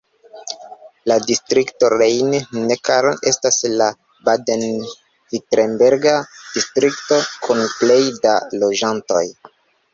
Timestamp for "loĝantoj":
8.65-9.25